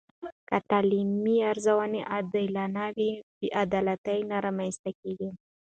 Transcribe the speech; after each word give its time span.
که 0.49 0.57
تعلیمي 0.69 1.35
ارزونه 1.51 1.99
عادلانه 2.13 2.85
وي، 2.95 3.11
بې 3.39 3.47
عدالتي 3.63 4.19
نه 4.29 4.37
رامنځته 4.45 4.91
کېږي. 4.99 5.29